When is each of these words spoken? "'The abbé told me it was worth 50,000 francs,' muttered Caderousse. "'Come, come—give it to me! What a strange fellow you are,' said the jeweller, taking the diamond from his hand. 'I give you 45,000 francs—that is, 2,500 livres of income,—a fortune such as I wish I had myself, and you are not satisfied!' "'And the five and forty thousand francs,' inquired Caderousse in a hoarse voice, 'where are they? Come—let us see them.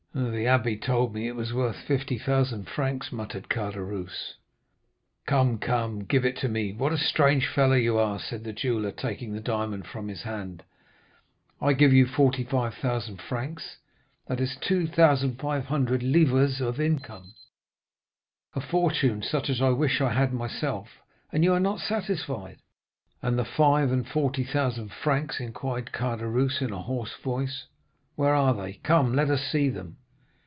"'The 0.13 0.43
abbé 0.43 0.81
told 0.81 1.13
me 1.13 1.25
it 1.29 1.37
was 1.37 1.53
worth 1.53 1.77
50,000 1.77 2.67
francs,' 2.67 3.13
muttered 3.13 3.47
Caderousse. 3.47 4.33
"'Come, 5.25 5.57
come—give 5.57 6.25
it 6.25 6.35
to 6.39 6.49
me! 6.49 6.73
What 6.73 6.91
a 6.91 6.97
strange 6.97 7.47
fellow 7.47 7.75
you 7.77 7.97
are,' 7.97 8.19
said 8.19 8.43
the 8.43 8.51
jeweller, 8.51 8.91
taking 8.91 9.31
the 9.31 9.39
diamond 9.39 9.87
from 9.87 10.09
his 10.09 10.23
hand. 10.23 10.63
'I 11.61 11.73
give 11.73 11.93
you 11.93 12.05
45,000 12.05 13.21
francs—that 13.21 14.41
is, 14.41 14.57
2,500 14.59 16.03
livres 16.03 16.59
of 16.59 16.81
income,—a 16.81 18.59
fortune 18.59 19.21
such 19.23 19.49
as 19.49 19.61
I 19.61 19.69
wish 19.69 20.01
I 20.01 20.11
had 20.11 20.33
myself, 20.33 20.89
and 21.31 21.45
you 21.45 21.53
are 21.53 21.59
not 21.61 21.79
satisfied!' 21.79 22.59
"'And 23.21 23.39
the 23.39 23.45
five 23.45 23.93
and 23.93 24.05
forty 24.05 24.43
thousand 24.43 24.91
francs,' 24.91 25.39
inquired 25.39 25.91
Caderousse 25.93 26.61
in 26.61 26.73
a 26.73 26.81
hoarse 26.81 27.15
voice, 27.23 27.67
'where 28.17 28.35
are 28.35 28.53
they? 28.53 28.73
Come—let 28.83 29.29
us 29.29 29.43
see 29.49 29.69
them. 29.69 29.95